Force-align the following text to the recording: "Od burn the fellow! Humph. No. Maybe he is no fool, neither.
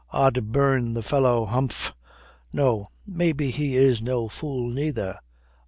"Od 0.09 0.51
burn 0.51 0.95
the 0.95 1.03
fellow! 1.03 1.45
Humph. 1.45 1.93
No. 2.51 2.89
Maybe 3.05 3.51
he 3.51 3.75
is 3.75 4.01
no 4.01 4.29
fool, 4.29 4.67
neither. 4.67 5.19